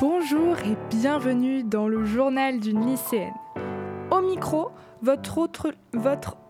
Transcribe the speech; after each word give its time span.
Bonjour 0.00 0.56
et 0.60 0.78
bienvenue 0.88 1.62
dans 1.62 1.86
le 1.86 2.06
journal 2.06 2.58
d'une 2.58 2.86
lycéenne. 2.86 3.34
Au 4.10 4.22
micro, 4.22 4.70
votre, 5.02 5.36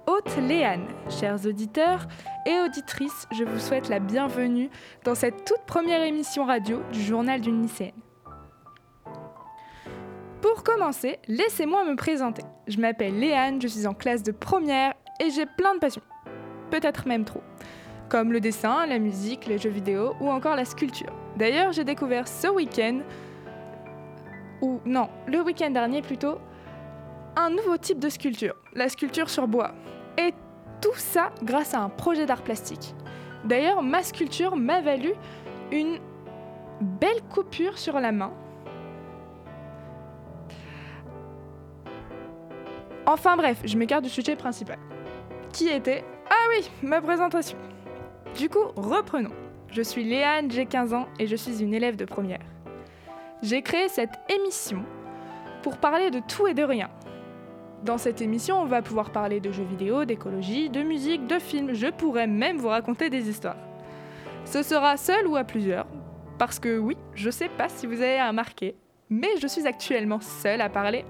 hôte 0.06 0.36
Léane. 0.40 0.86
Chers 1.08 1.44
auditeurs 1.44 2.06
et 2.46 2.60
auditrices, 2.60 3.26
je 3.32 3.42
vous 3.42 3.58
souhaite 3.58 3.88
la 3.88 3.98
bienvenue 3.98 4.70
dans 5.02 5.16
cette 5.16 5.44
toute 5.44 5.66
première 5.66 6.04
émission 6.04 6.44
radio 6.44 6.80
du 6.92 7.02
journal 7.02 7.40
d'une 7.40 7.60
lycéenne. 7.60 7.90
Pour 10.40 10.62
commencer, 10.62 11.18
laissez-moi 11.26 11.84
me 11.84 11.96
présenter. 11.96 12.44
Je 12.68 12.78
m'appelle 12.78 13.18
Léane, 13.18 13.60
je 13.60 13.66
suis 13.66 13.88
en 13.88 13.94
classe 13.94 14.22
de 14.22 14.30
première 14.30 14.94
et 15.18 15.30
j'ai 15.30 15.46
plein 15.46 15.74
de 15.74 15.80
passions. 15.80 16.02
Peut-être 16.70 17.08
même 17.08 17.24
trop. 17.24 17.42
Comme 18.08 18.32
le 18.32 18.38
dessin, 18.38 18.86
la 18.86 19.00
musique, 19.00 19.46
les 19.46 19.58
jeux 19.58 19.70
vidéo 19.70 20.14
ou 20.20 20.30
encore 20.30 20.54
la 20.54 20.64
sculpture. 20.64 21.12
D'ailleurs, 21.36 21.72
j'ai 21.72 21.84
découvert 21.84 22.28
ce 22.28 22.46
week-end, 22.46 23.00
ou 24.60 24.80
non, 24.84 25.08
le 25.26 25.40
week-end 25.40 25.70
dernier 25.70 26.02
plutôt, 26.02 26.38
un 27.36 27.50
nouveau 27.50 27.76
type 27.76 27.98
de 27.98 28.08
sculpture, 28.08 28.54
la 28.74 28.88
sculpture 28.88 29.30
sur 29.30 29.46
bois. 29.46 29.72
Et 30.18 30.32
tout 30.80 30.94
ça 30.96 31.30
grâce 31.42 31.74
à 31.74 31.80
un 31.80 31.88
projet 31.88 32.26
d'art 32.26 32.42
plastique. 32.42 32.94
D'ailleurs, 33.44 33.82
ma 33.82 34.02
sculpture 34.02 34.56
m'a 34.56 34.80
valu 34.80 35.12
une 35.72 35.98
belle 36.80 37.22
coupure 37.30 37.78
sur 37.78 37.98
la 38.00 38.12
main. 38.12 38.32
Enfin 43.06 43.36
bref, 43.36 43.60
je 43.64 43.76
m'écarte 43.76 44.04
du 44.04 44.10
sujet 44.10 44.36
principal. 44.36 44.78
Qui 45.52 45.68
était 45.68 46.04
Ah 46.28 46.48
oui, 46.50 46.70
ma 46.82 47.00
présentation. 47.00 47.58
Du 48.36 48.48
coup, 48.48 48.68
reprenons. 48.76 49.32
Je 49.68 49.82
suis 49.82 50.04
Léane, 50.04 50.50
j'ai 50.50 50.66
15 50.66 50.94
ans 50.94 51.06
et 51.18 51.26
je 51.26 51.36
suis 51.36 51.62
une 51.62 51.74
élève 51.74 51.96
de 51.96 52.04
première. 52.04 52.40
J'ai 53.42 53.62
créé 53.62 53.88
cette 53.88 54.18
émission 54.28 54.84
pour 55.62 55.78
parler 55.78 56.10
de 56.10 56.20
tout 56.20 56.46
et 56.46 56.52
de 56.52 56.62
rien. 56.62 56.90
Dans 57.82 57.96
cette 57.96 58.20
émission, 58.20 58.60
on 58.60 58.66
va 58.66 58.82
pouvoir 58.82 59.10
parler 59.10 59.40
de 59.40 59.50
jeux 59.50 59.64
vidéo, 59.64 60.04
d'écologie, 60.04 60.68
de 60.68 60.82
musique, 60.82 61.26
de 61.26 61.38
films. 61.38 61.72
Je 61.72 61.86
pourrais 61.86 62.26
même 62.26 62.58
vous 62.58 62.68
raconter 62.68 63.08
des 63.08 63.30
histoires. 63.30 63.56
Ce 64.44 64.62
sera 64.62 64.98
seul 64.98 65.26
ou 65.26 65.36
à 65.36 65.44
plusieurs, 65.44 65.86
parce 66.38 66.58
que 66.58 66.78
oui, 66.78 66.98
je 67.14 67.30
sais 67.30 67.48
pas 67.48 67.70
si 67.70 67.86
vous 67.86 68.02
avez 68.02 68.22
remarqué, 68.22 68.76
mais 69.08 69.38
je 69.40 69.46
suis 69.46 69.66
actuellement 69.66 70.20
seule 70.20 70.60
à 70.60 70.68
parler. 70.68 71.06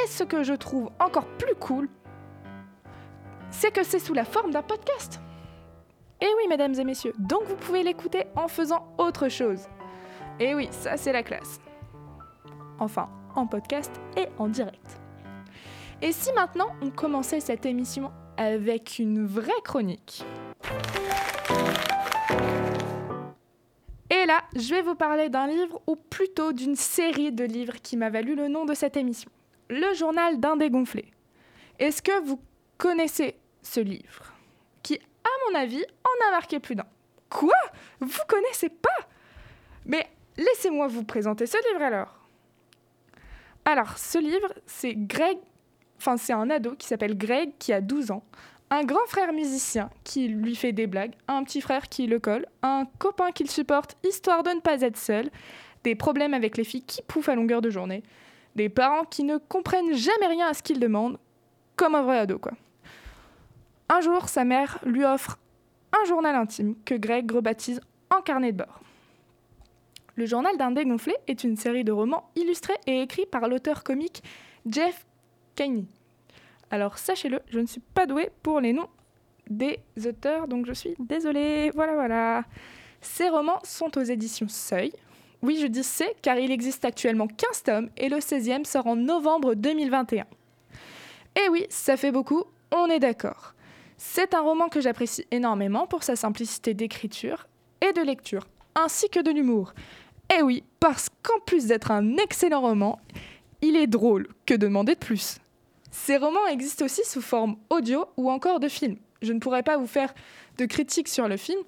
Et 0.00 0.06
ce 0.06 0.22
que 0.22 0.44
je 0.44 0.54
trouve 0.54 0.90
encore 1.00 1.26
plus 1.26 1.54
cool, 1.56 1.88
c'est 3.50 3.72
que 3.72 3.82
c'est 3.82 3.98
sous 3.98 4.14
la 4.14 4.24
forme 4.24 4.52
d'un 4.52 4.62
podcast. 4.62 5.20
Et 6.20 6.28
oui, 6.36 6.48
mesdames 6.48 6.74
et 6.74 6.84
messieurs, 6.84 7.12
donc 7.18 7.42
vous 7.44 7.56
pouvez 7.56 7.82
l'écouter 7.82 8.24
en 8.36 8.46
faisant 8.46 8.86
autre 8.98 9.28
chose. 9.28 9.66
Et 10.40 10.54
oui, 10.54 10.68
ça 10.72 10.96
c'est 10.96 11.12
la 11.12 11.22
classe. 11.22 11.60
Enfin, 12.78 13.08
en 13.36 13.46
podcast 13.46 13.92
et 14.16 14.26
en 14.38 14.48
direct. 14.48 15.00
Et 16.02 16.12
si 16.12 16.32
maintenant 16.32 16.68
on 16.82 16.90
commençait 16.90 17.40
cette 17.40 17.66
émission 17.66 18.10
avec 18.36 18.98
une 18.98 19.24
vraie 19.24 19.52
chronique? 19.62 20.24
Et 24.10 24.26
là, 24.26 24.42
je 24.56 24.74
vais 24.74 24.82
vous 24.82 24.94
parler 24.94 25.28
d'un 25.28 25.46
livre 25.46 25.80
ou 25.86 25.96
plutôt 25.96 26.52
d'une 26.52 26.76
série 26.76 27.30
de 27.32 27.44
livres 27.44 27.80
qui 27.82 27.96
m'a 27.96 28.10
valu 28.10 28.34
le 28.34 28.48
nom 28.48 28.64
de 28.64 28.74
cette 28.74 28.96
émission. 28.96 29.30
Le 29.68 29.94
journal 29.94 30.40
d'un 30.40 30.56
dégonflé. 30.56 31.12
Est-ce 31.78 32.02
que 32.02 32.24
vous 32.24 32.40
connaissez 32.76 33.36
ce 33.62 33.80
livre? 33.80 34.32
Qui, 34.82 34.96
à 34.96 35.50
mon 35.50 35.58
avis, 35.58 35.84
en 36.04 36.28
a 36.28 36.30
marqué 36.32 36.58
plus 36.58 36.74
d'un. 36.74 36.86
Quoi? 37.30 37.54
Vous 38.00 38.20
connaissez 38.28 38.68
pas? 38.68 38.90
Mais 39.86 40.08
laissez-moi 40.36 40.86
vous 40.86 41.04
présenter 41.04 41.46
ce 41.46 41.56
livre 41.70 41.84
alors. 41.84 42.18
Alors, 43.64 43.96
ce 43.96 44.18
livre, 44.18 44.52
c'est 44.66 44.94
Greg, 44.94 45.38
enfin 45.98 46.16
c'est 46.16 46.32
un 46.32 46.50
ado 46.50 46.74
qui 46.74 46.86
s'appelle 46.86 47.16
Greg 47.16 47.52
qui 47.58 47.72
a 47.72 47.80
12 47.80 48.10
ans, 48.10 48.22
un 48.70 48.84
grand 48.84 49.06
frère 49.06 49.32
musicien 49.32 49.90
qui 50.04 50.28
lui 50.28 50.54
fait 50.54 50.72
des 50.72 50.86
blagues, 50.86 51.14
un 51.28 51.44
petit 51.44 51.60
frère 51.60 51.88
qui 51.88 52.06
le 52.06 52.18
colle, 52.18 52.46
un 52.62 52.86
copain 52.98 53.30
qu'il 53.30 53.50
supporte 53.50 53.96
histoire 54.04 54.42
de 54.42 54.50
ne 54.50 54.60
pas 54.60 54.82
être 54.82 54.98
seul, 54.98 55.30
des 55.82 55.94
problèmes 55.94 56.34
avec 56.34 56.56
les 56.56 56.64
filles 56.64 56.82
qui 56.82 57.02
pouffent 57.02 57.28
à 57.28 57.34
longueur 57.34 57.62
de 57.62 57.70
journée, 57.70 58.02
des 58.54 58.68
parents 58.68 59.04
qui 59.04 59.24
ne 59.24 59.38
comprennent 59.38 59.94
jamais 59.94 60.26
rien 60.26 60.48
à 60.48 60.54
ce 60.54 60.62
qu'il 60.62 60.80
demande, 60.80 61.18
comme 61.76 61.94
un 61.94 62.02
vrai 62.02 62.18
ado 62.18 62.38
quoi. 62.38 62.52
Un 63.88 64.00
jour, 64.00 64.28
sa 64.28 64.44
mère 64.44 64.78
lui 64.84 65.04
offre 65.04 65.38
un 65.92 66.04
journal 66.06 66.34
intime 66.34 66.74
que 66.84 66.94
Greg 66.94 67.30
rebaptise 67.30 67.80
en 68.10 68.20
carnet 68.22 68.52
de 68.52 68.58
bord. 68.58 68.80
Le 70.16 70.26
journal 70.26 70.56
d'un 70.56 70.70
dégonflé 70.70 71.16
est 71.26 71.42
une 71.42 71.56
série 71.56 71.82
de 71.82 71.90
romans 71.90 72.30
illustrés 72.36 72.78
et 72.86 73.02
écrits 73.02 73.26
par 73.26 73.48
l'auteur 73.48 73.82
comique 73.82 74.22
Jeff 74.66 75.06
Kaney. 75.56 75.86
Alors 76.70 76.98
sachez-le, 76.98 77.40
je 77.48 77.58
ne 77.58 77.66
suis 77.66 77.80
pas 77.80 78.06
douée 78.06 78.30
pour 78.42 78.60
les 78.60 78.72
noms 78.72 78.88
des 79.50 79.80
auteurs, 80.06 80.48
donc 80.48 80.66
je 80.66 80.72
suis 80.72 80.94
désolée. 80.98 81.70
Voilà, 81.74 81.94
voilà. 81.94 82.44
Ces 83.00 83.28
romans 83.28 83.58
sont 83.64 83.98
aux 83.98 84.02
éditions 84.02 84.48
Seuil. 84.48 84.92
Oui, 85.42 85.58
je 85.60 85.66
dis 85.66 85.84
c'est 85.84 86.16
car 86.22 86.38
il 86.38 86.50
existe 86.50 86.84
actuellement 86.84 87.26
15 87.26 87.62
tomes 87.64 87.90
et 87.96 88.08
le 88.08 88.18
16e 88.18 88.64
sort 88.64 88.86
en 88.86 88.96
novembre 88.96 89.54
2021. 89.54 90.24
Et 91.36 91.48
oui, 91.50 91.66
ça 91.68 91.96
fait 91.96 92.12
beaucoup, 92.12 92.44
on 92.70 92.86
est 92.86 93.00
d'accord. 93.00 93.54
C'est 93.96 94.32
un 94.32 94.40
roman 94.40 94.68
que 94.68 94.80
j'apprécie 94.80 95.26
énormément 95.30 95.86
pour 95.86 96.02
sa 96.02 96.16
simplicité 96.16 96.72
d'écriture 96.72 97.46
et 97.80 97.92
de 97.92 98.00
lecture, 98.00 98.46
ainsi 98.74 99.08
que 99.10 99.20
de 99.20 99.30
l'humour. 99.30 99.74
Eh 100.32 100.42
oui, 100.42 100.64
parce 100.80 101.08
qu'en 101.22 101.38
plus 101.40 101.66
d'être 101.66 101.90
un 101.90 102.16
excellent 102.16 102.60
roman, 102.60 103.00
il 103.62 103.76
est 103.76 103.86
drôle. 103.86 104.28
Que 104.46 104.54
demander 104.54 104.94
de 104.94 105.00
plus 105.00 105.38
Ces 105.90 106.16
romans 106.16 106.46
existent 106.48 106.84
aussi 106.84 107.04
sous 107.04 107.22
forme 107.22 107.56
audio 107.70 108.06
ou 108.16 108.30
encore 108.30 108.60
de 108.60 108.68
film. 108.68 108.96
Je 109.22 109.32
ne 109.32 109.38
pourrais 109.38 109.62
pas 109.62 109.76
vous 109.76 109.86
faire 109.86 110.14
de 110.58 110.66
critiques 110.66 111.08
sur 111.08 111.28
le 111.28 111.36
film 111.36 111.60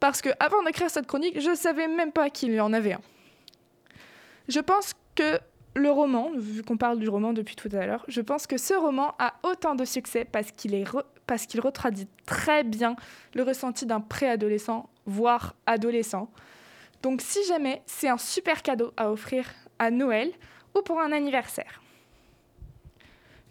parce 0.00 0.20
que 0.20 0.30
avant 0.40 0.62
d'écrire 0.62 0.90
cette 0.90 1.06
chronique, 1.06 1.40
je 1.40 1.50
ne 1.50 1.54
savais 1.54 1.88
même 1.88 2.12
pas 2.12 2.30
qu'il 2.30 2.52
y 2.52 2.60
en 2.60 2.72
avait 2.72 2.92
un. 2.92 3.00
Je 4.48 4.60
pense 4.60 4.94
que 5.14 5.38
le 5.74 5.90
roman, 5.90 6.30
vu 6.36 6.62
qu'on 6.62 6.76
parle 6.76 6.98
du 6.98 7.08
roman 7.08 7.32
depuis 7.32 7.56
tout 7.56 7.68
à 7.72 7.86
l'heure, 7.86 8.04
je 8.08 8.20
pense 8.20 8.46
que 8.46 8.56
ce 8.56 8.74
roman 8.74 9.14
a 9.18 9.34
autant 9.42 9.74
de 9.74 9.84
succès 9.84 10.24
parce 10.24 10.50
qu'il 10.50 10.74
est 10.74 10.84
parce 11.26 11.46
qu'il 11.46 11.60
retraduit 11.60 12.08
très 12.26 12.64
bien 12.64 12.96
le 13.34 13.42
ressenti 13.42 13.84
d'un 13.84 14.00
préadolescent, 14.00 14.88
voire 15.04 15.54
adolescent, 15.66 16.30
donc 17.02 17.20
si 17.20 17.44
jamais, 17.46 17.82
c'est 17.86 18.08
un 18.08 18.18
super 18.18 18.62
cadeau 18.62 18.92
à 18.96 19.10
offrir 19.10 19.46
à 19.78 19.90
Noël 19.90 20.32
ou 20.76 20.82
pour 20.82 21.00
un 21.00 21.12
anniversaire. 21.12 21.82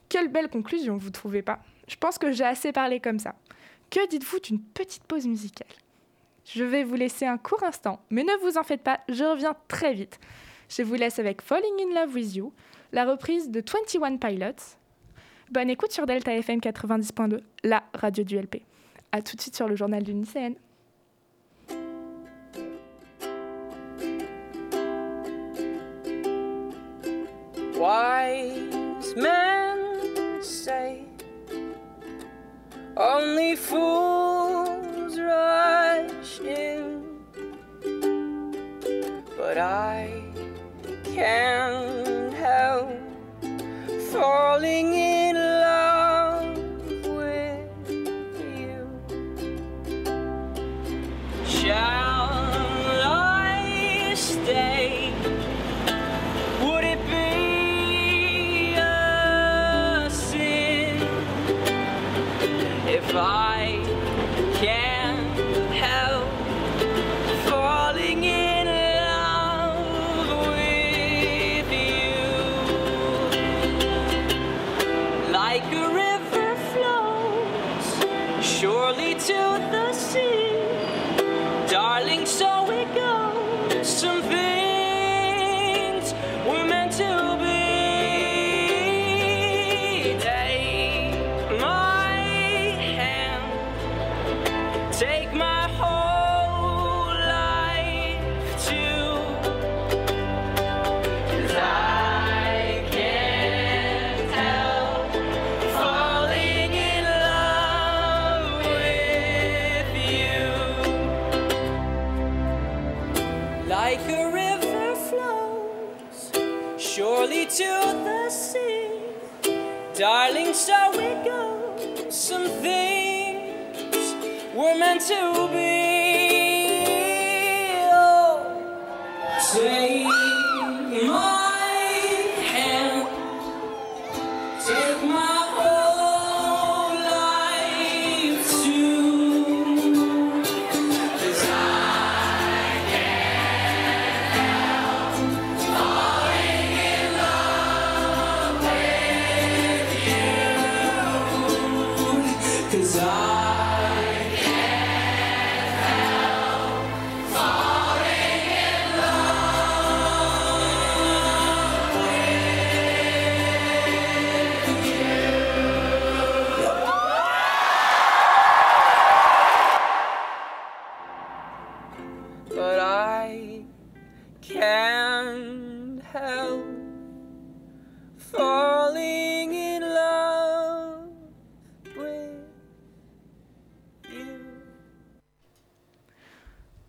Quelle 0.09 0.30
belle 0.30 0.50
conclusion, 0.50 0.97
vous 0.97 1.09
trouvez 1.09 1.41
pas? 1.41 1.59
Je 1.88 1.96
pense 1.96 2.18
que 2.18 2.31
j'ai 2.31 2.44
assez 2.44 2.72
parlé 2.72 3.00
comme 3.00 3.19
ça. 3.19 3.35
Que 3.90 4.08
dites-vous 4.08 4.40
d'une 4.40 4.62
petite 4.62 5.03
pause 5.03 5.28
musicale? 5.28 5.68
Je 6.46 6.63
vais 6.63 6.84
vous 6.84 6.96
laisser 6.96 7.25
un 7.25 7.38
court 7.38 7.63
instant, 7.63 8.02
mais 8.09 8.24
ne 8.24 8.38
vous 8.41 8.58
en 8.58 8.63
faites 8.63 8.84
pas, 8.84 9.02
je 9.09 9.24
reviens 9.24 9.56
très 9.68 9.94
vite. 9.94 10.19
Je 10.69 10.84
vous 10.84 10.96
laisse 10.96 11.20
avec 11.20 11.41
Falling 11.41 11.73
in 11.82 11.94
Love 11.94 12.14
with 12.14 12.35
You, 12.35 12.53
la 12.91 13.05
reprise 13.05 13.49
de 13.49 13.61
21 13.61 14.17
Pilots. 14.17 14.76
Bonne 15.49 15.70
écoute 15.70 15.91
sur 15.91 16.05
Delta 16.05 16.34
FM 16.34 16.59
90.2, 16.59 17.41
la 17.64 17.84
radio 17.94 18.23
du 18.23 18.38
LP. 18.38 18.64
A 19.11 19.22
tout 19.22 19.35
de 19.35 19.41
suite 19.41 19.55
sur 19.55 19.67
le 19.67 19.76
journal 19.76 20.03
du 20.03 20.11
lycéenne. 20.11 20.55
Wise 27.79 29.16
men 29.16 30.41
say 30.41 31.03
only 32.97 33.56
fools 33.56 35.20
rush 35.20 36.40
in, 36.40 37.03
but 39.38 39.59
I 39.59 40.24
can't 41.03 42.34
help 42.34 42.90
falling 44.12 44.94
in 44.94 44.97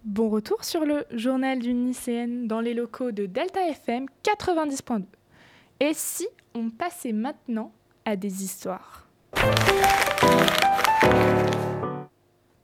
Bon 0.09 0.31
retour 0.31 0.65
sur 0.65 0.87
le 0.87 1.05
journal 1.11 1.59
d'une 1.59 1.85
lycéenne 1.85 2.49
dans 2.49 2.63
les 2.63 2.73
locaux 2.73 3.13
de 3.13 3.27
Delta 3.27 3.69
FM 3.69 4.07
90.2. 4.25 5.03
Et 5.81 5.93
si 5.93 6.27
on 6.55 6.71
passait 6.71 7.13
maintenant 7.13 7.75
à 8.07 8.17
des 8.17 8.43
histoires? 8.43 9.07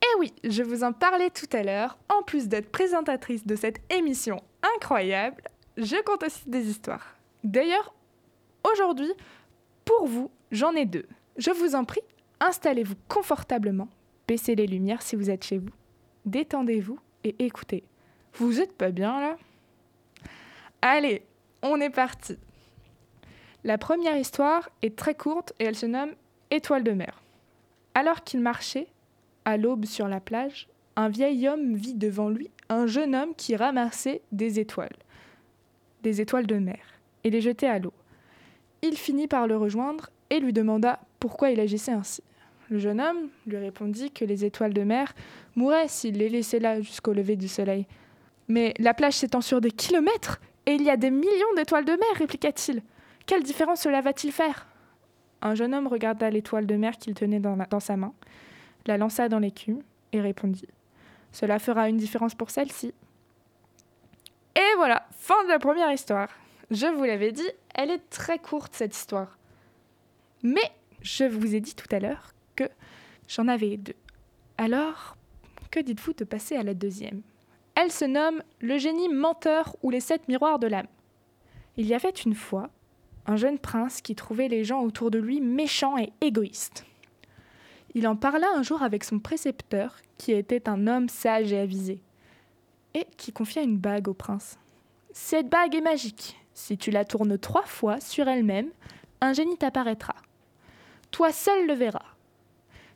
Eh 0.00 0.18
oui, 0.18 0.32
je 0.42 0.62
vous 0.62 0.84
en 0.84 0.94
parlais 0.94 1.28
tout 1.28 1.54
à 1.54 1.62
l'heure. 1.62 1.98
En 2.08 2.22
plus 2.22 2.48
d'être 2.48 2.70
présentatrice 2.70 3.46
de 3.46 3.56
cette 3.56 3.82
émission 3.92 4.42
incroyable, 4.76 5.42
je 5.76 6.02
compte 6.02 6.22
aussi 6.22 6.48
des 6.48 6.66
histoires. 6.70 7.14
D'ailleurs, 7.44 7.94
aujourd'hui, 8.72 9.12
pour 9.84 10.06
vous, 10.06 10.30
j'en 10.50 10.72
ai 10.72 10.86
deux. 10.86 11.06
Je 11.36 11.50
vous 11.50 11.74
en 11.74 11.84
prie, 11.84 12.00
installez-vous 12.40 12.96
confortablement, 13.06 13.90
baissez 14.26 14.54
les 14.54 14.66
lumières 14.66 15.02
si 15.02 15.14
vous 15.14 15.28
êtes 15.28 15.44
chez 15.44 15.58
vous, 15.58 15.68
détendez-vous 16.24 16.98
et 17.24 17.34
écoutez. 17.38 17.82
Vous 18.34 18.60
êtes 18.60 18.72
pas 18.72 18.90
bien 18.90 19.20
là? 19.20 19.36
Allez, 20.82 21.24
on 21.62 21.80
est 21.80 21.90
parti. 21.90 22.36
La 23.64 23.78
première 23.78 24.16
histoire 24.16 24.68
est 24.82 24.96
très 24.96 25.14
courte 25.14 25.54
et 25.58 25.64
elle 25.64 25.76
se 25.76 25.86
nomme 25.86 26.12
Étoile 26.50 26.84
de 26.84 26.92
mer. 26.92 27.22
Alors 27.94 28.22
qu'il 28.22 28.40
marchait, 28.40 28.86
à 29.44 29.56
l'aube 29.56 29.86
sur 29.86 30.08
la 30.08 30.20
plage, 30.20 30.68
un 30.96 31.08
vieil 31.08 31.48
homme 31.48 31.74
vit 31.74 31.94
devant 31.94 32.28
lui 32.28 32.50
un 32.68 32.86
jeune 32.86 33.14
homme 33.14 33.34
qui 33.34 33.56
ramassait 33.56 34.22
des 34.30 34.60
étoiles, 34.60 34.96
des 36.02 36.20
étoiles 36.20 36.46
de 36.46 36.56
mer, 36.56 36.80
et 37.24 37.30
les 37.30 37.40
jetait 37.40 37.66
à 37.66 37.78
l'eau. 37.78 37.92
Il 38.82 38.96
finit 38.96 39.26
par 39.26 39.46
le 39.46 39.56
rejoindre 39.56 40.10
et 40.30 40.40
lui 40.40 40.52
demanda 40.52 41.00
pourquoi 41.18 41.50
il 41.50 41.60
agissait 41.60 41.92
ainsi. 41.92 42.22
Le 42.70 42.78
jeune 42.78 43.00
homme 43.00 43.28
lui 43.46 43.56
répondit 43.56 44.10
que 44.10 44.24
les 44.24 44.44
étoiles 44.44 44.72
de 44.72 44.82
mer 44.82 45.12
mourraient 45.54 45.88
s'il 45.88 46.16
les 46.18 46.28
laissait 46.28 46.58
là 46.58 46.80
jusqu'au 46.80 47.12
lever 47.12 47.36
du 47.36 47.48
soleil. 47.48 47.86
Mais 48.48 48.74
la 48.78 48.94
plage 48.94 49.14
s'étend 49.14 49.40
sur 49.40 49.60
des 49.60 49.70
kilomètres 49.70 50.40
et 50.66 50.72
il 50.72 50.82
y 50.82 50.90
a 50.90 50.96
des 50.96 51.10
millions 51.10 51.54
d'étoiles 51.56 51.84
de 51.84 51.92
mer, 51.92 52.16
répliqua-t-il. 52.16 52.82
Quelle 53.26 53.42
différence 53.42 53.82
cela 53.82 54.00
va-t-il 54.00 54.32
faire? 54.32 54.66
Un 55.42 55.54
jeune 55.54 55.74
homme 55.74 55.86
regarda 55.86 56.30
l'étoile 56.30 56.66
de 56.66 56.76
mer 56.76 56.96
qu'il 56.96 57.14
tenait 57.14 57.40
dans, 57.40 57.56
dans 57.68 57.80
sa 57.80 57.96
main, 57.96 58.14
la 58.86 58.96
lança 58.96 59.28
dans 59.28 59.38
l'écume 59.38 59.82
et 60.12 60.20
répondit 60.20 60.68
Cela 61.32 61.58
fera 61.58 61.88
une 61.88 61.98
différence 61.98 62.34
pour 62.34 62.50
celle-ci. 62.50 62.94
Et 64.56 64.76
voilà, 64.76 65.06
fin 65.12 65.42
de 65.44 65.48
la 65.48 65.58
première 65.58 65.92
histoire. 65.92 66.28
Je 66.70 66.86
vous 66.86 67.04
l'avais 67.04 67.32
dit, 67.32 67.48
elle 67.74 67.90
est 67.90 68.08
très 68.08 68.38
courte 68.38 68.74
cette 68.74 68.96
histoire. 68.96 69.38
Mais 70.42 70.72
je 71.02 71.24
vous 71.24 71.54
ai 71.54 71.60
dit 71.60 71.74
tout 71.74 71.88
à 71.94 71.98
l'heure 71.98 72.34
que 72.56 72.68
j'en 73.28 73.48
avais 73.48 73.76
deux. 73.76 73.96
Alors, 74.58 75.16
que 75.70 75.80
dites-vous 75.80 76.12
de 76.12 76.24
passer 76.24 76.56
à 76.56 76.62
la 76.62 76.74
deuxième? 76.74 77.22
Elle 77.74 77.90
se 77.90 78.04
nomme 78.04 78.42
Le 78.60 78.78
génie 78.78 79.08
menteur 79.08 79.76
ou 79.82 79.90
les 79.90 80.00
sept 80.00 80.28
miroirs 80.28 80.58
de 80.58 80.68
l'âme. 80.68 80.86
Il 81.76 81.86
y 81.86 81.94
avait 81.94 82.10
une 82.10 82.34
fois 82.34 82.70
un 83.26 83.36
jeune 83.36 83.58
prince 83.58 84.00
qui 84.00 84.14
trouvait 84.14 84.48
les 84.48 84.64
gens 84.64 84.82
autour 84.82 85.10
de 85.10 85.18
lui 85.18 85.40
méchants 85.40 85.98
et 85.98 86.12
égoïstes. 86.20 86.84
Il 87.94 88.06
en 88.06 88.16
parla 88.16 88.46
un 88.54 88.62
jour 88.62 88.82
avec 88.82 89.04
son 89.04 89.18
précepteur, 89.18 89.96
qui 90.18 90.32
était 90.32 90.68
un 90.68 90.86
homme 90.86 91.08
sage 91.08 91.52
et 91.52 91.58
avisé, 91.58 92.00
et 92.92 93.06
qui 93.16 93.32
confia 93.32 93.62
une 93.62 93.78
bague 93.78 94.08
au 94.08 94.14
prince. 94.14 94.58
Cette 95.12 95.48
bague 95.48 95.74
est 95.74 95.80
magique. 95.80 96.36
Si 96.54 96.76
tu 96.76 96.90
la 96.90 97.04
tournes 97.04 97.38
trois 97.38 97.64
fois 97.64 98.00
sur 98.00 98.28
elle-même, 98.28 98.70
un 99.20 99.32
génie 99.32 99.56
t'apparaîtra. 99.56 100.14
Toi 101.10 101.32
seul 101.32 101.66
le 101.66 101.74
verras. 101.74 102.13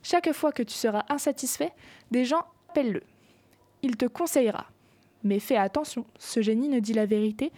Chaque 0.03 0.31
fois 0.33 0.51
que 0.51 0.63
tu 0.63 0.73
seras 0.73 1.05
insatisfait, 1.09 1.71
des 2.11 2.25
gens 2.25 2.45
appellent-le. 2.69 3.03
Il 3.81 3.97
te 3.97 4.05
conseillera. 4.05 4.67
Mais 5.23 5.39
fais 5.39 5.57
attention, 5.57 6.05
ce 6.17 6.41
génie 6.41 6.69
ne 6.69 6.79
dit 6.79 6.93
la 6.93 7.05
vérité 7.05 7.51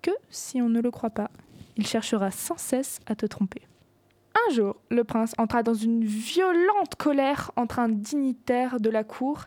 que 0.00 0.10
si 0.30 0.62
on 0.62 0.68
ne 0.68 0.80
le 0.80 0.90
croit 0.90 1.10
pas. 1.10 1.30
Il 1.76 1.86
cherchera 1.86 2.30
sans 2.30 2.58
cesse 2.58 3.00
à 3.06 3.14
te 3.14 3.26
tromper. 3.26 3.62
Un 4.48 4.54
jour, 4.54 4.76
le 4.90 5.04
prince 5.04 5.34
entra 5.38 5.62
dans 5.62 5.74
une 5.74 6.04
violente 6.04 6.94
colère 6.96 7.50
entre 7.56 7.78
un 7.78 7.88
dignitaire 7.88 8.80
de 8.80 8.90
la 8.90 9.04
cour 9.04 9.44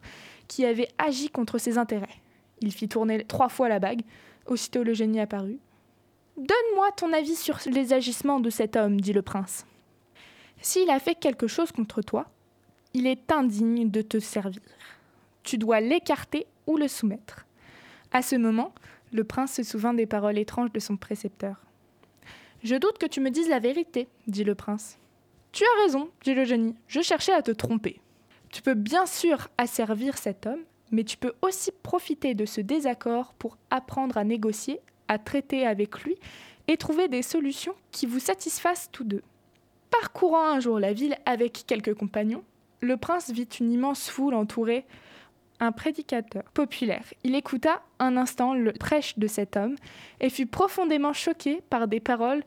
qui 0.48 0.66
avait 0.66 0.90
agi 0.98 1.30
contre 1.30 1.58
ses 1.58 1.78
intérêts. 1.78 2.22
Il 2.62 2.72
fit 2.72 2.88
tourner 2.88 3.24
trois 3.26 3.50
fois 3.50 3.70
la 3.70 3.80
bague. 3.80 4.02
Aussitôt 4.46 4.84
le 4.84 4.94
génie 4.94 5.20
apparut. 5.20 5.58
Donne-moi 6.38 6.92
ton 6.96 7.14
avis 7.14 7.36
sur 7.36 7.58
les 7.66 7.94
agissements 7.94 8.40
de 8.40 8.50
cet 8.50 8.76
homme, 8.76 9.02
dit 9.02 9.14
le 9.14 9.24
prince. 9.24 9.66
S'il 10.62 10.90
a 10.90 11.00
fait 11.00 11.16
quelque 11.16 11.48
chose 11.48 11.72
contre 11.72 12.02
toi, 12.02 12.28
il 12.96 13.08
est 13.08 13.30
indigne 13.30 13.92
de 13.92 14.02
te 14.02 14.20
servir. 14.20 14.62
Tu 15.44 15.58
dois 15.58 15.82
l'écarter 15.82 16.48
ou 16.66 16.78
le 16.78 16.88
soumettre. 16.88 17.46
À 18.14 18.22
ce 18.22 18.38
moment, 18.38 18.74
le 19.12 19.26
prince 19.26 19.56
se 19.56 19.64
souvint 19.64 19.94
des 19.94 20.06
paroles 20.06 20.38
étranges 20.38 20.72
de 20.72 20.80
son 20.80 20.96
précepteur. 20.96 21.58
Je 22.64 22.78
doute 22.78 22.98
que 22.98 23.06
tu 23.06 23.20
me 23.20 23.32
dises 23.32 23.50
la 23.50 23.60
vérité, 23.60 24.08
dit 24.28 24.46
le 24.46 24.56
prince. 24.56 24.98
Tu 25.52 25.66
as 25.66 25.84
raison, 25.84 26.10
dit 26.24 26.34
le 26.34 26.46
génie, 26.46 26.76
je 26.88 27.02
cherchais 27.02 27.34
à 27.34 27.42
te 27.42 27.52
tromper. 27.52 28.00
Tu 28.50 28.62
peux 28.62 28.76
bien 28.76 29.06
sûr 29.06 29.50
asservir 29.58 30.18
cet 30.18 30.46
homme, 30.46 30.64
mais 30.92 31.04
tu 31.04 31.18
peux 31.18 31.34
aussi 31.42 31.72
profiter 31.84 32.34
de 32.34 32.46
ce 32.46 32.62
désaccord 32.62 33.34
pour 33.34 33.58
apprendre 33.72 34.18
à 34.18 34.24
négocier, 34.24 34.80
à 35.10 35.20
traiter 35.20 35.68
avec 35.68 36.00
lui 36.06 36.16
et 36.70 36.78
trouver 36.78 37.10
des 37.10 37.24
solutions 37.24 37.76
qui 37.92 38.06
vous 38.06 38.20
satisfassent 38.20 38.88
tous 38.94 39.04
deux. 39.04 39.22
Parcourant 39.92 40.48
un 40.48 40.62
jour 40.62 40.80
la 40.80 40.94
ville 40.94 41.18
avec 41.26 41.66
quelques 41.68 41.94
compagnons, 41.94 42.44
le 42.82 42.98
prince 42.98 43.32
vit 43.32 43.48
une 43.60 43.72
immense 43.72 44.10
foule 44.10 44.36
entourée 44.36 44.86
un 45.60 45.72
prédicateur 45.72 46.44
populaire. 46.54 47.06
Il 47.24 47.36
écouta 47.36 47.82
un 48.00 48.18
instant 48.18 48.54
le 48.54 48.74
prêche 48.74 49.18
de 49.18 49.28
cet 49.28 49.56
homme 49.56 49.76
et 50.20 50.30
fut 50.30 50.46
profondément 50.46 51.14
choqué 51.14 51.62
par 51.70 51.88
des 51.88 52.00
paroles 52.00 52.44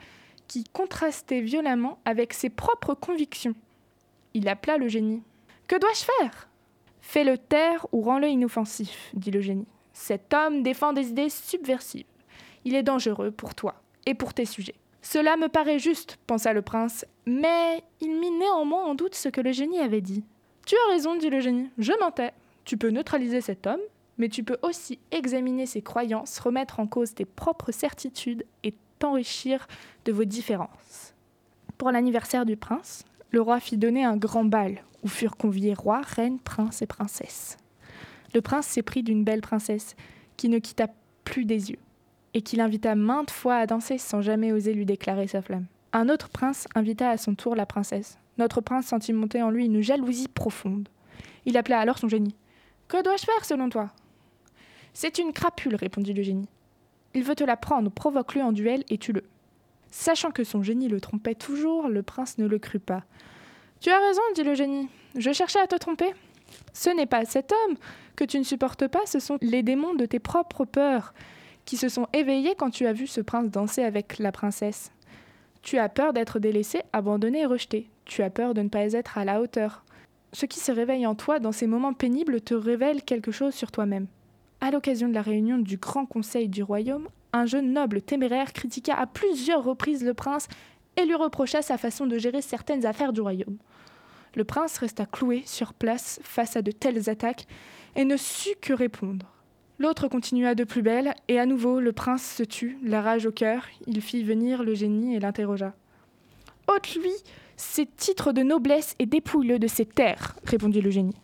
qui 0.47 0.65
contrastaient 0.65 1.41
violemment 1.41 1.99
avec 2.05 2.33
ses 2.33 2.51
propres 2.51 2.95
convictions. 2.95 3.55
Il 4.35 4.49
appela 4.49 4.77
le 4.77 4.89
génie. 4.89 5.23
Que 5.67 5.79
dois-je 5.79 6.05
faire? 6.05 6.49
Fais-le 7.01 7.39
taire 7.39 7.87
ou 7.93 8.03
rends-le 8.03 8.29
inoffensif, 8.29 9.11
dit 9.15 9.31
le 9.31 9.41
génie. 9.41 9.67
Cet 9.93 10.33
homme 10.35 10.63
défend 10.63 10.93
des 10.93 11.09
idées 11.09 11.31
subversives. 11.31 12.07
Il 12.65 12.75
est 12.75 12.83
dangereux 12.83 13.31
pour 13.31 13.55
toi 13.55 13.83
et 14.07 14.15
pour 14.15 14.35
tes 14.35 14.45
sujets. 14.45 14.75
Cela 15.03 15.37
me 15.37 15.49
paraît 15.49 15.79
juste, 15.79 16.19
pensa 16.27 16.53
le 16.53 16.63
prince, 16.63 17.07
mais 17.27 17.83
il 18.01 18.19
mit 18.19 18.31
néanmoins 18.33 18.85
en 18.85 18.95
doute 18.95 19.15
ce 19.15 19.29
que 19.29 19.41
le 19.41 19.53
génie 19.53 19.81
avait 19.81 20.01
dit. 20.01 20.25
Tu 20.67 20.75
as 20.75 20.93
raison, 20.93 21.17
dit 21.17 21.31
le 21.31 21.41
génie, 21.41 21.71
je 21.79 21.93
mentais. 22.01 22.33
Tu 22.65 22.77
peux 22.77 22.91
neutraliser 22.91 23.41
cet 23.41 23.67
homme, 23.67 23.81
mais 24.19 24.29
tu 24.29 24.45
peux 24.45 24.59
aussi 24.63 24.99
examiner 25.11 25.67
ses 25.67 25.81
croyances, 25.81 26.39
remettre 26.41 26.81
en 26.81 26.87
cause 26.87 27.15
tes 27.15 27.25
propres 27.25 27.73
certitudes 27.73 28.45
et 28.65 28.75
t'enrichir 28.99 29.67
de 30.05 30.13
vos 30.13 30.25
différences. 30.25 31.15
Pour 31.79 31.91
l'anniversaire 31.91 32.45
du 32.45 32.57
prince, 32.57 33.05
le 33.31 33.41
roi 33.41 33.61
fit 33.61 33.79
donner 33.79 34.05
un 34.05 34.17
grand 34.17 34.45
bal 34.45 34.83
où 35.03 35.09
furent 35.09 35.37
conviés 35.37 35.75
rois, 35.75 36.01
reines, 36.01 36.41
princes 36.41 36.83
et 36.83 36.87
princesses. 36.87 37.57
Le 38.35 38.43
prince 38.43 38.67
s'éprit 38.67 39.03
d'une 39.03 39.25
belle 39.25 39.41
princesse 39.41 39.95
qui 40.37 40.49
ne 40.49 40.59
quitta 40.59 40.89
plus 41.25 41.45
des 41.45 41.71
yeux. 41.71 41.79
Et 42.35 42.43
qu'il 42.43 42.61
invita 42.61 42.95
maintes 42.95 43.31
fois 43.31 43.57
à 43.57 43.67
danser 43.67 43.99
sans 43.99 44.21
jamais 44.21 44.53
oser 44.53 44.75
lui 44.75 44.87
déclarer 44.87 45.27
sa 45.27 45.43
flamme. 45.43 45.67
Un 45.93 46.09
autre 46.09 46.29
prince 46.29 46.67
invita 46.75 47.11
à 47.11 47.17
son 47.17 47.35
tour 47.35 47.57
la 47.57 47.67
princesse. 47.67 48.19
Notre 48.37 48.61
prince 48.61 48.87
sentit 48.87 49.13
monter 49.13 49.43
en 49.43 49.51
lui 49.51 49.67
une 49.67 49.81
jalousie 49.81 50.29
profonde. 50.29 50.89
Il 51.47 51.57
appela 51.57 51.81
alors 51.81 51.99
son 51.99 52.09
génie. 52.09 52.37
Que 52.89 53.03
dois-je 53.03 53.25
faire 53.25 53.45
selon 53.45 53.69
toi 53.69 53.91
C'est 54.93 55.19
une 55.19 55.33
crapule, 55.33 55.75
répondit 55.75 56.13
le 56.13 56.23
génie. 56.23 56.49
Il 57.15 57.25
veut 57.25 57.35
te 57.35 57.45
la 57.45 57.57
prendre, 57.57 57.91
provoque-le 57.91 58.43
en 58.43 58.53
duel 58.53 58.85
et 58.91 58.99
tue-le. 58.99 59.25
Sachant 59.91 60.31
que 60.31 60.45
son 60.45 60.63
génie 60.63 60.89
le 60.89 61.01
trompait 61.01 61.35
toujours, 61.35 61.89
le 61.89 62.03
prince 62.03 62.39
ne 62.39 62.47
le 62.47 62.59
crut 62.59 62.83
pas. 62.83 63.05
Tu 63.81 63.91
as 63.91 63.99
raison, 63.99 64.23
dit 64.35 64.43
le 64.43 64.55
génie. 64.55 64.89
Je 65.17 65.33
cherchais 65.33 65.61
à 65.61 65.67
te 65.67 65.77
tromper. 65.77 66.13
Ce 66.73 66.91
n'est 66.91 67.07
pas 67.07 67.25
cet 67.25 67.53
homme 67.53 67.77
que 68.17 68.25
tu 68.25 68.39
ne 68.39 68.45
supportes 68.45 68.87
pas, 68.89 69.07
ce 69.07 69.21
sont 69.21 69.39
les 69.41 69.63
démons 69.63 69.95
de 69.95 70.07
tes 70.07 70.19
propres 70.19 70.65
peurs 70.65 71.15
qui 71.69 71.77
se 71.77 71.91
sont 71.91 72.07
éveillés 72.15 72.55
quand 72.57 72.71
tu 72.71 72.87
as 72.87 72.95
vu 72.95 73.07
ce 73.07 73.21
prince 73.21 73.51
danser 73.51 73.83
avec 73.83 74.19
la 74.19 74.33
princesse. 74.33 74.91
Tu 75.61 75.77
as 75.77 75.91
peur 75.91 76.15
d'être 76.15 76.39
délaissé, 76.39 76.81
abandonné 76.95 77.41
et 77.41 77.47
rejeté. 77.47 77.91
Tu 78.07 78.23
as 78.23 78.31
peur 78.31 78.55
de 78.55 78.63
ne 78.63 78.71
pas 78.71 78.91
être 78.95 79.19
à 79.19 79.27
la 79.27 79.43
hauteur. 79.43 79.85
Ce 80.33 80.47
qui 80.47 80.61
se 80.61 80.73
réveille 80.73 81.07
en 81.07 81.15
toi 81.15 81.41
dans 81.41 81.53
ces 81.53 81.67
moments 81.67 81.93
pénibles 81.93 82.41
te 82.41 82.55
révèle 82.55 83.03
quelque 83.03 83.33
chose 83.33 83.53
sur 83.53 83.71
toi-même. 83.71 84.07
À 84.63 84.71
l'occasion 84.71 85.11
de 85.11 85.13
la 85.13 85.21
réunion 85.21 85.59
du 85.59 85.77
Grand 85.77 86.07
Conseil 86.07 86.49
du 86.49 86.63
Royaume, 86.63 87.11
un 87.35 87.45
jeune 87.45 87.75
noble 87.75 88.01
téméraire 88.01 88.55
critiqua 88.55 88.95
à 88.95 89.07
plusieurs 89.07 89.63
reprises 89.63 90.07
le 90.07 90.15
prince 90.15 90.49
et 90.97 91.05
lui 91.05 91.17
reprocha 91.17 91.61
sa 91.61 91.77
façon 91.77 92.07
de 92.07 92.17
gérer 92.17 92.41
certaines 92.41 92.87
affaires 92.87 93.13
du 93.13 93.21
royaume. 93.21 93.59
Le 94.37 94.45
prince 94.45 94.79
resta 94.79 95.05
cloué 95.05 95.43
sur 95.45 95.75
place 95.75 96.19
face 96.23 96.57
à 96.57 96.63
de 96.63 96.71
telles 96.71 97.11
attaques 97.11 97.47
et 97.95 98.07
ne 98.07 98.17
sut 98.17 98.57
que 98.63 98.73
répondre. 98.73 99.38
L'autre 99.79 100.09
continua 100.09 100.55
de 100.57 100.65
plus 100.65 100.83
belle, 100.83 101.15
et 101.29 101.39
à 101.39 101.47
nouveau 101.47 101.79
le 101.79 101.93
prince 101.93 102.25
se 102.25 102.43
tut, 102.43 102.79
la 102.83 103.01
rage 103.01 103.27
au 103.27 103.33
cœur, 103.33 103.65
il 103.87 104.03
fit 104.03 104.25
venir 104.25 104.65
le 104.65 104.75
génie 104.75 105.15
et 105.15 105.21
l'interrogea. 105.21 105.75
Ôte-lui 106.67 107.13
ses 107.57 107.87
titres 107.87 108.33
de 108.33 108.43
noblesse 108.43 108.95
et 108.99 109.07
dépouille-le 109.07 109.59
de 109.59 109.67
ses 109.67 109.85
terres, 109.85 110.37
répondit 110.45 110.81
le 110.81 110.91
génie. 110.91 111.17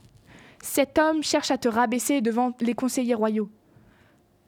Cet 0.62 0.99
homme 0.99 1.23
cherche 1.23 1.50
à 1.50 1.58
te 1.58 1.68
rabaisser 1.68 2.20
devant 2.20 2.52
les 2.61 2.75
conseillers 2.75 3.14
royaux. 3.14 3.50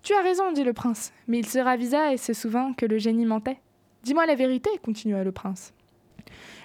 Tu 0.03 0.15
as 0.15 0.23
raison, 0.23 0.53
dit 0.53 0.65
le 0.65 0.73
prince, 0.73 1.13
mais 1.27 1.39
il 1.39 1.47
se 1.47 1.59
ravisa 1.59 2.13
et 2.13 2.17
se 2.17 2.33
souvint 2.33 2.75
que 2.75 2.87
le 2.87 2.99
génie 2.99 3.27
mentait. 3.27 3.61
Dis-moi 4.03 4.27
la 4.27 4.35
vérité, 4.35 4.71
continua 4.85 5.25
le 5.25 5.33
prince. 5.33 5.73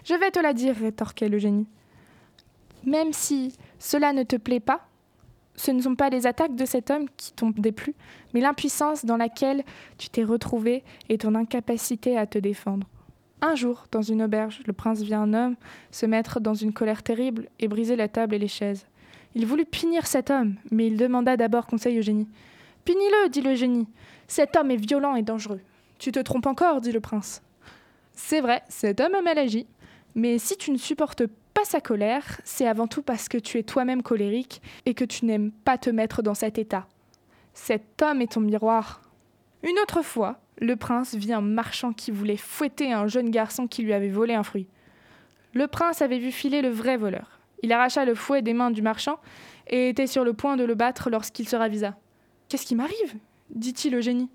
Je 0.06 0.14
vais 0.14 0.32
te 0.32 0.40
la 0.40 0.54
dire, 0.54 0.76
rétorquait 0.76 1.30
le 1.30 1.38
génie. 1.38 1.68
Même 2.84 3.14
si 3.14 3.56
cela 3.78 4.14
ne 4.14 4.24
te 4.24 4.36
plaît 4.36 4.60
pas, 4.60 4.88
ce 5.56 5.72
ne 5.72 5.82
sont 5.82 5.96
pas 5.96 6.10
les 6.10 6.28
attaques 6.28 6.56
de 6.56 6.66
cet 6.66 6.90
homme 6.90 7.06
qui 7.18 7.34
t'ont 7.34 7.52
déplu, 7.56 7.94
mais 8.34 8.42
l'impuissance 8.42 9.06
dans 9.06 9.18
laquelle 9.18 9.64
tu 9.98 10.10
t'es 10.10 10.24
retrouvé 10.24 10.84
et 11.10 11.18
ton 11.18 11.36
incapacité 11.36 12.18
à 12.18 12.26
te 12.26 12.38
défendre. 12.38 12.88
Un 13.42 13.56
jour, 13.56 13.86
dans 13.92 14.02
une 14.02 14.22
auberge, 14.22 14.62
le 14.66 14.74
prince 14.74 15.02
vit 15.02 15.16
un 15.16 15.34
homme 15.34 15.56
se 15.92 16.06
mettre 16.06 16.40
dans 16.40 16.54
une 16.54 16.74
colère 16.74 17.02
terrible 17.02 17.48
et 17.60 17.68
briser 17.68 17.96
la 17.96 18.08
table 18.08 18.36
et 18.36 18.40
les 18.40 18.48
chaises. 18.48 18.86
Il 19.34 19.46
voulut 19.46 19.66
punir 19.66 20.06
cet 20.06 20.30
homme, 20.30 20.56
mais 20.70 20.88
il 20.88 20.98
demanda 20.98 21.38
d'abord 21.38 21.66
conseil 21.66 21.98
au 21.98 22.02
génie. 22.02 22.28
Punis-le, 22.86 23.30
dit 23.30 23.42
le 23.42 23.56
génie. 23.56 23.88
Cet 24.28 24.56
homme 24.56 24.72
est 24.72 24.76
violent 24.76 25.16
et 25.16 25.24
dangereux. 25.24 25.62
Tu 25.98 26.12
te 26.12 26.20
trompes 26.20 26.48
encore, 26.48 26.82
dit 26.82 26.92
le 26.92 27.00
prince. 27.00 27.42
C'est 28.14 28.42
vrai, 28.42 28.62
cet 28.70 29.00
homme 29.00 29.16
a 29.16 29.22
mal 29.22 29.38
agi, 29.40 29.66
mais 30.16 30.38
si 30.38 30.58
tu 30.58 30.72
ne 30.72 30.78
supportes 30.78 31.24
sa 31.66 31.82
colère, 31.82 32.42
c'est 32.44 32.68
avant 32.68 32.88
tout 32.88 33.02
parce 33.02 33.30
que 33.30 33.38
tu 33.38 33.58
es 33.58 33.64
toi-même 33.64 34.04
colérique 34.04 34.62
et 34.86 34.94
que 34.94 35.06
tu 35.06 35.26
n'aimes 35.26 35.52
pas 35.52 35.78
te 35.78 35.90
mettre 35.90 36.22
dans 36.22 36.34
cet 36.34 36.58
état. 36.58 36.88
Cet 37.54 38.02
homme 38.02 38.22
est 38.22 38.34
ton 38.34 38.40
miroir. 38.40 39.02
Une 39.64 39.78
autre 39.80 40.02
fois, 40.02 40.40
le 40.60 40.76
prince 40.76 41.16
vit 41.16 41.34
un 41.34 41.42
marchand 41.42 41.94
qui 41.94 42.12
voulait 42.12 42.38
fouetter 42.38 42.94
un 42.94 43.08
jeune 43.08 43.30
garçon 43.30 43.68
qui 43.68 43.84
lui 43.84 43.94
avait 43.94 44.10
volé 44.10 44.34
un 44.34 44.44
fruit. 44.44 44.68
Le 45.54 45.68
prince 45.68 46.02
avait 46.02 46.20
vu 46.20 46.32
filer 46.32 46.62
le 46.62 46.70
vrai 46.70 46.98
voleur. 46.98 47.40
Il 47.64 47.72
arracha 47.72 48.06
le 48.06 48.16
fouet 48.16 48.42
des 48.42 48.54
mains 48.54 48.72
du 48.72 48.82
marchand 48.82 49.20
et 49.68 49.90
était 49.90 50.08
sur 50.08 50.24
le 50.24 50.34
point 50.34 50.58
de 50.58 50.64
le 50.64 50.76
battre 50.76 51.10
lorsqu'il 51.10 51.48
se 51.48 51.56
ravisa. 51.56 51.96
Qu'est-ce 52.48 52.66
qui 52.66 52.76
m'arrive? 52.76 53.16
dit-il 53.50 53.96
au 53.96 54.02
génie. 54.02 54.30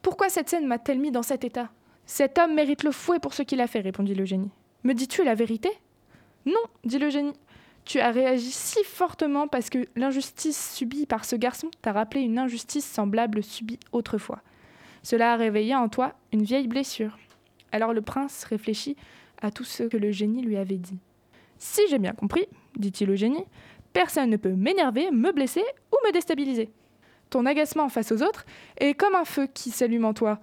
Pourquoi 0.00 0.28
cette 0.28 0.48
scène 0.48 0.66
m'a-t-elle 0.66 0.98
mis 0.98 1.10
dans 1.10 1.22
cet 1.22 1.44
état? 1.44 1.70
Cet 2.06 2.38
homme 2.38 2.54
mérite 2.54 2.82
le 2.82 2.90
fouet 2.90 3.18
pour 3.18 3.34
ce 3.34 3.42
qu'il 3.42 3.60
a 3.60 3.66
fait, 3.66 3.80
répondit 3.80 4.14
le 4.14 4.24
génie. 4.24 4.50
Me 4.82 4.94
dis-tu 4.94 5.24
la 5.24 5.34
vérité? 5.34 5.70
Non, 6.46 6.62
dit 6.84 6.98
le 6.98 7.10
génie. 7.10 7.34
Tu 7.84 7.98
as 7.98 8.10
réagi 8.10 8.50
si 8.50 8.84
fortement 8.84 9.48
parce 9.48 9.68
que 9.68 9.86
l'injustice 9.96 10.74
subie 10.74 11.06
par 11.06 11.24
ce 11.24 11.34
garçon 11.34 11.70
t'a 11.82 11.92
rappelé 11.92 12.22
une 12.22 12.38
injustice 12.38 12.86
semblable 12.86 13.42
subie 13.42 13.80
autrefois. 13.90 14.40
Cela 15.02 15.32
a 15.32 15.36
réveillé 15.36 15.74
en 15.74 15.88
toi 15.88 16.14
une 16.32 16.42
vieille 16.42 16.68
blessure. 16.68 17.18
Alors 17.72 17.92
le 17.92 18.02
prince 18.02 18.44
réfléchit 18.44 18.96
à 19.40 19.50
tout 19.50 19.64
ce 19.64 19.82
que 19.82 19.96
le 19.96 20.12
génie 20.12 20.42
lui 20.42 20.56
avait 20.56 20.76
dit. 20.76 20.98
Si 21.58 21.80
j'ai 21.88 21.98
bien 21.98 22.12
compris, 22.12 22.46
dit-il 22.76 23.10
au 23.10 23.16
génie, 23.16 23.44
personne 23.92 24.30
ne 24.30 24.36
peut 24.36 24.52
m'énerver, 24.52 25.10
me 25.10 25.32
blesser 25.32 25.64
ou 25.92 25.96
me 26.06 26.12
déstabiliser. 26.12 26.70
Ton 27.30 27.46
agacement 27.46 27.88
face 27.88 28.12
aux 28.12 28.22
autres 28.22 28.44
est 28.76 28.94
comme 28.94 29.14
un 29.14 29.24
feu 29.24 29.48
qui 29.52 29.70
s'allume 29.70 30.04
en 30.04 30.14
toi 30.14 30.38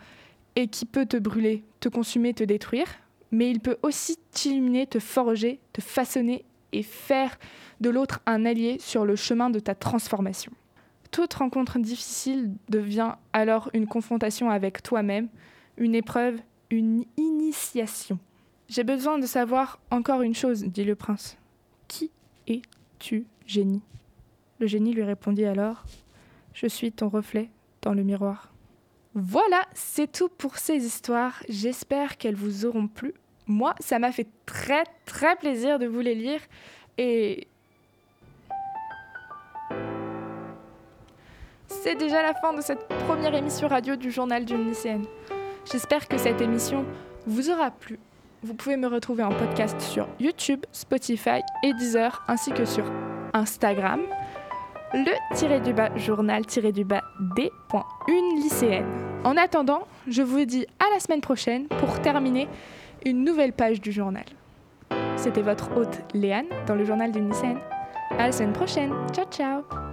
et 0.56 0.68
qui 0.68 0.86
peut 0.86 1.06
te 1.06 1.18
brûler, 1.18 1.64
te 1.80 1.88
consumer, 1.88 2.34
te 2.34 2.44
détruire, 2.44 2.88
mais 3.32 3.50
il 3.50 3.60
peut 3.60 3.78
aussi 3.84 4.18
t'illuminer, 4.32 4.88
te 4.88 5.00
forger, 5.00 5.60
te 5.74 5.82
façonner 5.82 6.46
et 6.72 6.84
faire 6.84 7.38
de 7.82 7.90
l'autre 7.90 8.22
un 8.26 8.46
allié 8.46 8.78
sur 8.80 9.06
le 9.06 9.16
chemin 9.16 9.50
de 9.50 9.60
ta 9.60 9.76
transformation. 9.76 10.52
Toute 11.12 11.34
rencontre 11.34 11.80
difficile 11.80 12.54
devient 12.70 13.14
alors 13.34 13.70
une 13.74 13.88
confrontation 13.88 14.50
avec 14.50 14.84
toi-même, 14.84 15.30
une 15.78 15.96
épreuve, 15.96 16.40
une 16.70 17.06
initiation. 17.18 18.20
J'ai 18.68 18.84
besoin 18.84 19.18
de 19.18 19.26
savoir 19.26 19.80
encore 19.90 20.22
une 20.22 20.36
chose, 20.36 20.64
dit 20.64 20.84
le 20.84 20.96
prince. 20.96 21.38
Qui 21.88 22.12
es-tu, 22.48 23.26
génie? 23.48 23.82
Le 24.60 24.68
génie 24.68 24.94
lui 24.94 25.04
répondit 25.04 25.46
alors 25.46 25.84
je 26.54 26.68
suis 26.68 26.92
ton 26.92 27.08
reflet 27.08 27.50
dans 27.82 27.94
le 27.94 28.04
miroir. 28.04 28.52
Voilà, 29.16 29.66
c'est 29.74 30.12
tout 30.12 30.30
pour 30.30 30.58
ces 30.58 30.86
histoires. 30.86 31.42
J'espère 31.50 32.18
qu'elles 32.18 32.36
vous 32.36 32.66
auront 32.66 32.88
plu. 32.88 33.14
Moi, 33.48 33.74
ça 33.80 33.98
m'a 33.98 34.12
fait 34.12 34.28
très 34.46 34.84
très 35.06 35.36
plaisir 35.36 35.80
de 35.80 35.88
vous 35.88 36.00
les 36.00 36.14
lire 36.14 36.40
et 36.98 37.48
c'est 41.68 41.96
déjà 41.96 42.22
la 42.22 42.34
fin 42.36 42.54
de 42.54 42.62
cette 42.62 42.88
première 43.08 43.34
émission 43.34 43.68
radio 43.68 43.96
du 43.96 44.12
journal 44.12 44.46
d'une 44.46 44.68
lycéenne. 44.68 45.06
J'espère 45.72 46.08
que 46.08 46.18
cette 46.18 46.42
émission 46.42 46.86
vous 47.26 47.50
aura 47.50 47.72
plu. 47.72 48.00
Vous 48.44 48.54
pouvez 48.54 48.78
me 48.78 48.88
retrouver 48.88 49.24
en 49.24 49.32
podcast 49.32 49.80
sur 49.82 50.08
YouTube, 50.20 50.66
Spotify 50.72 51.42
et 51.64 51.74
Deezer 51.74 52.24
ainsi 52.28 52.52
que 52.52 52.66
sur 52.66 52.86
Instagram 53.34 54.02
le 54.94 55.36
tiré 55.36 55.60
du 55.60 55.74
bas 55.74 55.96
journal 55.96 56.46
tiré 56.46 56.72
du 56.72 56.84
bas 56.84 57.04
d.une 57.20 58.36
lycéenne. 58.42 58.86
En 59.24 59.38
attendant, 59.38 59.88
je 60.08 60.22
vous 60.22 60.46
dis 60.46 60.66
à 60.80 60.94
la 60.94 61.00
semaine 61.00 61.22
prochaine 61.22 61.68
pour 61.68 62.00
terminer 62.02 62.48
une 63.06 63.24
nouvelle 63.24 63.54
page 63.54 63.82
du 63.82 63.92
journal. 63.92 64.26
C'était 65.16 65.42
votre 65.42 65.76
hôte 65.78 66.00
Léane 66.14 66.48
dans 66.66 66.76
le 66.76 66.86
journal 66.86 67.12
d'une 67.12 67.30
lycéenne. 67.30 67.60
À 68.18 68.28
la 68.28 68.32
semaine 68.32 68.54
prochaine. 68.54 68.94
Ciao 69.14 69.26
ciao 69.30 69.89